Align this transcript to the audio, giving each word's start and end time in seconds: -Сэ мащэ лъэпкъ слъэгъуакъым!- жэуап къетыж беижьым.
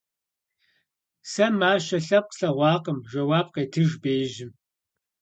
-Сэ 1.31 1.45
мащэ 1.59 1.97
лъэпкъ 2.05 2.33
слъэгъуакъым!- 2.35 2.97
жэуап 3.11 3.47
къетыж 3.53 3.91
беижьым. 4.01 4.51